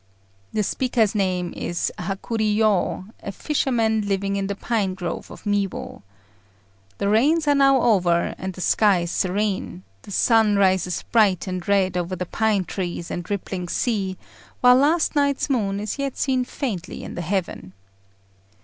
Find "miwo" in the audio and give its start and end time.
5.43-6.01